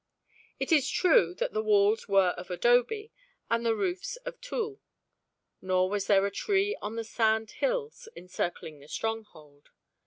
[0.59, 3.11] It is true that the walls were of adobe
[3.51, 4.79] and the roofs of tule,
[5.61, 9.69] nor was there a tree on the sand hills encircling the stronghold.